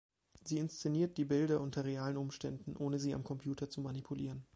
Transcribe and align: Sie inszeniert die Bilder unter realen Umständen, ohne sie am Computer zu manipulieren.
Sie 0.43 0.57
inszeniert 0.57 1.17
die 1.19 1.25
Bilder 1.25 1.61
unter 1.61 1.85
realen 1.85 2.17
Umständen, 2.17 2.75
ohne 2.75 2.97
sie 2.97 3.13
am 3.13 3.23
Computer 3.23 3.69
zu 3.69 3.81
manipulieren. 3.81 4.43